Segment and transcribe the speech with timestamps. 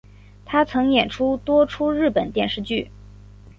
[0.47, 2.89] 她曾演出多出日本电视剧。